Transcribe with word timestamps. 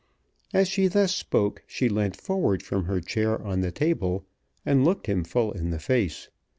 As 0.51 0.67
she 0.67 0.87
thus 0.87 1.13
spoke 1.13 1.61
she 1.67 1.87
leant 1.87 2.15
forward 2.19 2.63
from 2.63 2.85
her 2.85 2.99
chair 3.01 3.39
on 3.39 3.61
the 3.61 3.71
table, 3.71 4.25
and 4.65 4.83
looked 4.83 5.05
him 5.05 5.23
full 5.23 5.51
in 5.51 5.69
the 5.69 5.77
face. 5.77 6.27